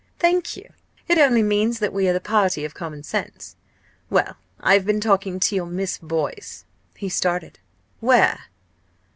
"Thank 0.17 0.57
you! 0.57 0.67
it 1.07 1.19
only 1.19 1.43
means 1.43 1.77
that 1.77 1.93
we 1.93 2.07
are 2.09 2.13
the 2.13 2.19
party 2.19 2.65
of 2.65 2.73
common 2.73 3.03
sense. 3.03 3.55
Well, 4.09 4.35
I 4.59 4.73
have 4.73 4.83
been 4.83 4.99
talking 4.99 5.39
to 5.39 5.55
your 5.55 5.67
Miss 5.67 5.99
Boyce." 5.99 6.65
He 6.97 7.07
started. 7.07 7.59
"Where?" 7.99 8.45